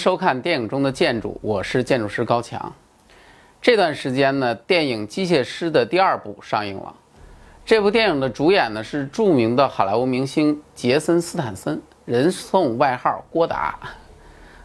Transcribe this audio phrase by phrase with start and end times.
[0.00, 2.72] 收看电影中的建筑，我是建筑师高强。
[3.60, 6.94] 这段时间呢，电影《机械师》的第二部上映了。
[7.66, 13.78] 这部电影的主演呢是著名的好莱坞明星杰森·斯坦森，人送外号“郭达”。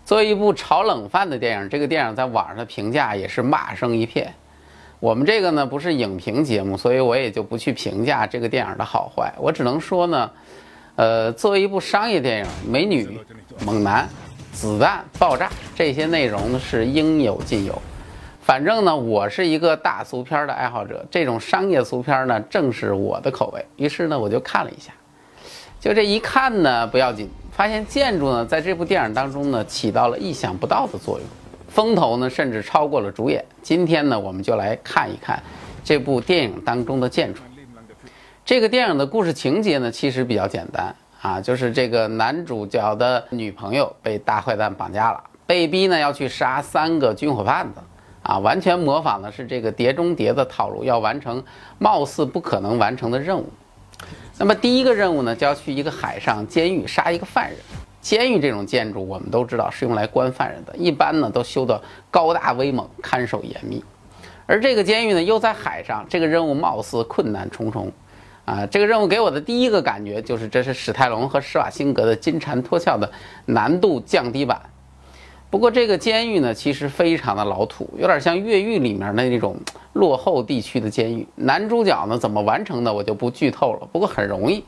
[0.06, 4.34] 作为一部炒冷饭的电影，这个电影在网上的评价也是骂声一片。
[5.02, 9.34] 我们这个呢不是影评节目，所以我也就不去评价这个电影的好坏。
[9.38, 10.32] 我只能说呢，
[10.96, 13.20] 呃，作为一部商业电影，美女、
[13.66, 14.08] 猛男、
[14.56, 17.80] 子弹、爆炸这些内容是应有尽有。
[18.42, 23.66] 反正呢，我是一个大俗片的爱好者，这种商业俗片呢正是我的口味。
[23.76, 24.94] 于是呢，我就看了一下，
[25.80, 31.28] 就这一看呢不要紧，发现建筑呢在这部电影当中呢起到了意想不到的作用，
[31.68, 33.44] 风头呢甚至超过了主演。
[33.62, 35.42] 今天呢，我们就来看一看
[35.84, 37.42] 这部电影当中的建筑。
[38.46, 47.80] 这个电影的故事情节呢其实比较简单啊，就是这个男主角的女朋友被大坏蛋绑架了，被逼呢要去杀三个军火贩子。
[48.22, 51.44] 啊，完全模仿的是这个《碟中谍》的套路，要完成
[51.80, 53.50] 貌似不可能完成的任务。
[54.38, 57.58] 那么第一个任务呢，就要去一个海上监狱杀一个犯人。
[58.02, 63.84] 监狱这种建筑，我们都知道是用来关犯人的，一般呢都修得高大威猛，看守严密。
[64.46, 67.92] 而这个监狱呢又在海上，这个任务貌似困难重重。
[68.46, 73.12] 啊，这个任务给我的第一个感觉就是，这是史泰龙和施瓦辛格的金蝉脱壳的
[73.46, 74.62] 难度降低版。
[75.50, 79.58] 不过这个监狱呢，其实非常的老土，有点像越狱里面的那种
[79.94, 81.26] 落后地区的监狱。
[81.36, 83.88] 男主角呢怎么完成的，我就不剧透了。
[83.92, 84.64] 不过很容易，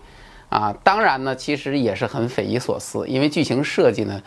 [0.50, 4.22] 啊，当然呢，其实也是很匪夷所思，因为剧情设计呢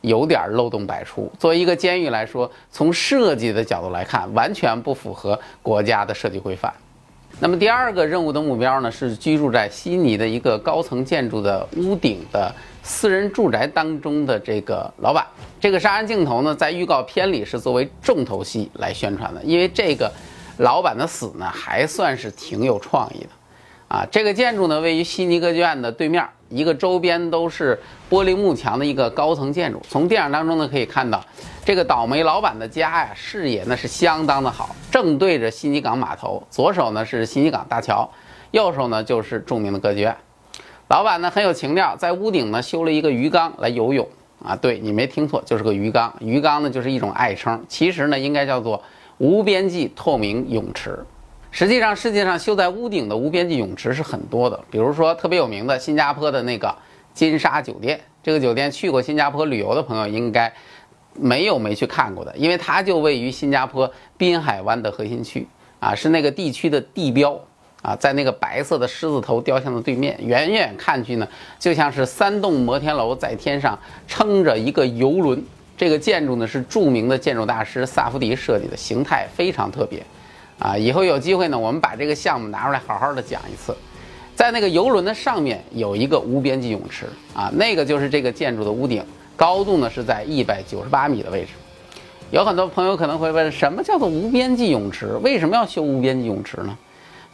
[0.00, 1.30] 有点漏洞百出。
[1.38, 6.74] 作为一个监狱来说，从设计的角度来看，完全不符合国家的设计规范。
[7.38, 12.52] 那么第二个任务的目标呢，是居住在悉尼的一个高层建筑的屋顶的。
[12.82, 15.24] 私人住宅当中的这个老板，
[15.60, 19.42] 这个杀人镜头呢，在预告片里是作为重头戏来宣传的。
[19.42, 20.10] 因为这个
[20.56, 23.28] 老板的死呢，还算是挺有创意的。
[23.90, 27.76] 啊，这个建筑呢，位于悉尼歌剧院的对面，一个周边都是
[28.08, 29.82] 玻璃幕墙的一个高层建筑。
[29.88, 31.20] 从电影当中呢，可以看到
[31.64, 38.08] 这个倒霉老板的家呀，视野那是相当的好，正对着悉尼港码头，左手呢是悉尼港大桥，
[38.52, 40.16] 右手呢就是著名的歌剧院。
[40.86, 44.06] 老板呢很有情调，在屋顶呢修了一个鱼缸来游泳
[44.44, 44.54] 啊！
[44.54, 46.14] 对你没听错，就是个鱼缸。
[46.20, 48.80] 鱼缸呢就是一种爱称，其实呢应该叫做
[49.18, 51.04] 无边际透明泳池。
[51.50, 56.74] 实际上，世界上修在屋顶的无边际泳池是很多的，比如说特别有名的新加坡的那个
[57.12, 58.00] 金沙酒店。
[58.22, 60.52] 这个酒店去过新加坡旅游的朋友应该
[61.14, 65.46] 没有没去看过的，因为它就位于新加坡滨海湾的核心区
[65.80, 67.38] 啊，是那个地区的地标。
[67.82, 71.26] 啊，在那个白色的狮子头雕像的对面，远远看去呢，
[71.58, 75.42] 就像是三栋摩天楼在天上撑着一个游轮。
[75.78, 80.04] 这个建筑呢是著名的建筑大师萨夫迪设计的，形态非常特别。
[80.60, 83.74] 啊，以后有机会呢，我们把这个项目拿出来好好的讲一次。
[84.36, 89.04] 在那个游轮的上面有一个无边际泳池啊，那个就是这个建筑的屋顶，
[89.36, 91.48] 高度呢是在一百九十八米的位置。
[92.30, 95.08] 有很多朋友可能会问，什么叫做无边际泳池？
[95.22, 96.78] 为什么要修无边际泳池呢？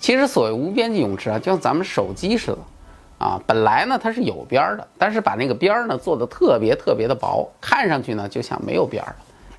[0.00, 2.58] 其实所谓无边际泳池啊，就像咱们手机似的，
[3.18, 9.16] 啊，本来呢它是有边儿的，但是把那个边儿呢做的特别特别的薄，看上去呢就像没有边儿了。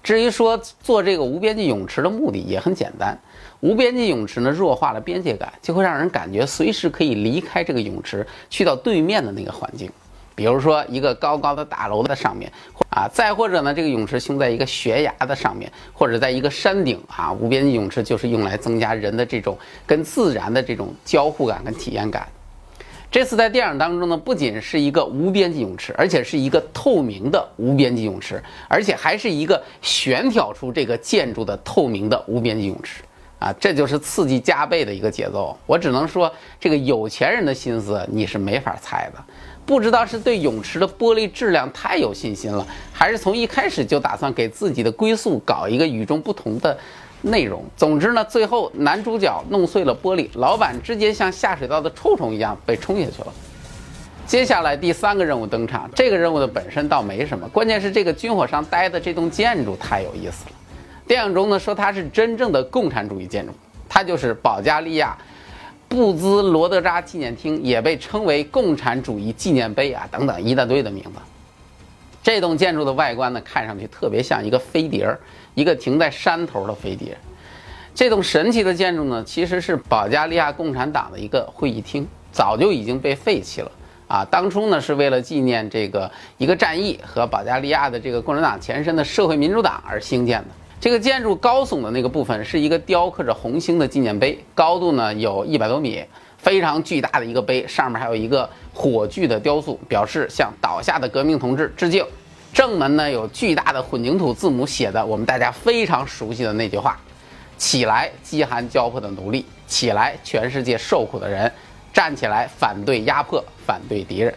[0.07, 3.19] 至于说做这个无边际泳池的目的也很简单，
[3.59, 9.91] 无边际泳池呢弱化了边界感，就会让人感觉随时可以离开这个泳池，去到对面的那个环境。
[10.33, 12.49] 比如说一个高高的大楼的上面，
[12.89, 22.25] 啊，再或者呢，这个泳池修在一个悬崖的上面，或者在一个山顶啊，无边际泳池就是用来增加人的这种跟自然的这种交互感跟体验感。
[23.09, 33.01] 这次在电影当中呢，不仅是一个无边际泳池，而且是一个透明的无边际泳池，而且还是一个悬挑出这个建筑的透明的无边际泳池，
[33.39, 35.57] 啊，这就是刺激加倍的一个节奏。
[35.65, 39.23] 我只能说，这个有钱人的心思你是没法猜的。
[39.65, 46.77] 不知道是对泳池的玻璃质量太有信心了，还是从一开始就打算给自己的归宿搞一个与众不同的
[47.21, 47.63] 内容。
[47.75, 53.33] 总之呢，最后男主角弄碎了玻璃，老板直接像下水道的臭虫一样被冲下去了。
[54.25, 60.51] 接下来第三个任务登场，这个任务的本身倒没什么，关键是这个军火商待的这栋建筑太有意思了。
[61.07, 63.53] 电影中呢说它是真正的共产主义建筑，
[63.87, 65.17] 它就是保加利亚。
[65.89, 71.11] 布兹罗德扎纪念厅也被称为共产主义纪念碑啊，等等一大堆的名字。
[72.21, 75.17] 这栋建筑的外观呢，看上去特别像一个飞碟儿，
[75.57, 77.17] 一个停在山头的飞碟。
[77.95, 83.71] 这栋神奇的建筑呢，其实是保加利亚共产党的一个会议厅，早就已经被废弃了
[84.07, 90.49] 啊，当初呢是为了纪念这个一个战役和保加利亚的这个共产党前身的社会民主党而兴建的。
[90.79, 96.05] 这个建筑高耸的那个部分是一个雕刻着红星的纪念碑，高度呢有一百多米，
[96.37, 102.05] 非常巨大的一个碑，上面还有一个火炬的雕塑，表示向倒下的革命同志致敬。
[102.57, 106.99] 正门呢有巨大的混凝土字母写的我们大家非常熟悉的那句话
[107.55, 109.45] ：“起来，饥寒交迫的奴隶！
[109.67, 111.51] 起来，全世界受苦的人！”
[111.93, 114.33] 站起来，反对压迫，反对敌人。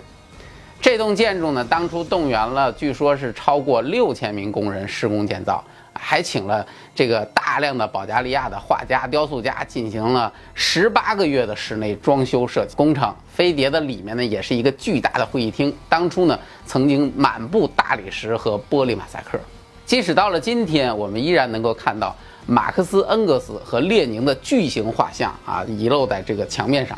[0.83, 5.65] 这栋建筑呢，当初动员了，据说是超过六千名工人施工建造，
[5.95, 13.13] 还请了这个大大量的保加利亚的画家、雕塑家，进行了十八个月的室内装修设计工程。
[13.29, 15.77] 飞碟的里面呢，也是一个巨大的会议厅。
[15.89, 19.37] 当初呢，曾经满布大理石和玻璃马赛克。
[19.85, 22.15] 即使到了今天，我们依然能够看到
[22.47, 26.97] 马克思、恩格斯和列宁的巨型画像啊，遗落在这个墙面上。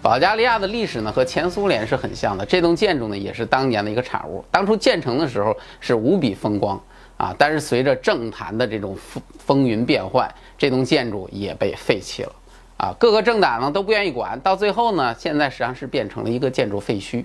[0.00, 4.44] 保加利亚的历史呢和前苏联是很像的，这栋建筑呢也是当年的一个产物。
[4.52, 6.80] 当初建成的时候是无比风光
[7.16, 10.28] 啊，但是随着政坛的这种风风云变幻，
[10.58, 12.32] 这栋建筑也被废弃了
[12.76, 12.94] 啊。
[12.98, 17.24] 各个政党呢都不愿意管，到最后呢，现在实际上是变成了一个建筑废墟。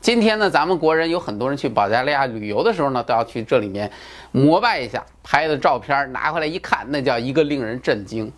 [0.00, 3.90] 今天呢，咱们国人有很多人去保加利亚旅游的时候呢，都要去这里面
[4.32, 8.32] 膜拜一下，拍的照片拿回来一看，那叫一个令人震惊。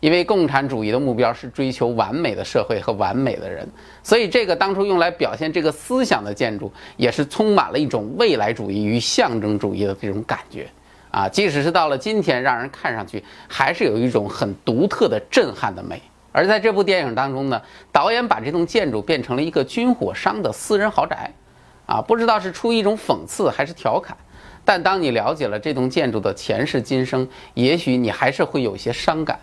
[0.00, 3.68] 因为共产主义的目标是追求完美的社会和完美的人，
[4.02, 10.68] 所以这个当初用来表现这个思想的建筑，也是充满了一种未来主义与象征主义的这种感觉
[11.10, 11.28] 啊！
[11.28, 16.00] 即使是到了今天，让人看上去还是有一种很独特的震撼的美。
[16.30, 17.60] 而在这部电影当中呢，
[17.90, 21.32] 导演把这栋建筑变成了一个军火商的私人豪宅，
[21.86, 24.16] 啊，不知道是出于一种讽刺还是调侃，
[24.64, 29.36] 但当你了解了这栋建筑的前世今生，也许你还是会有些伤感。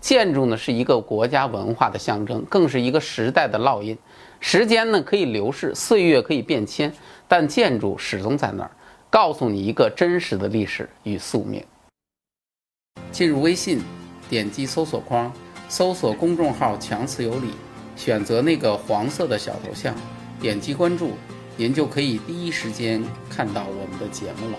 [0.00, 3.96] 建筑呢是一个国家文化的象征，更是一个时代的烙印。
[4.40, 6.90] 时间呢可以流逝，岁月可以变迁，
[7.28, 8.70] 但建筑始终在那儿，
[9.10, 11.62] 告诉你一个真实的历史与宿命。
[13.12, 13.82] 进入微信，
[14.28, 15.30] 点击搜索框，
[15.68, 17.50] 搜索公众号“强词有理”，
[17.94, 19.94] 选择那个黄色的小头像，
[20.40, 21.12] 点击关注，
[21.58, 24.58] 您就可以第一时间看到我们的节目了。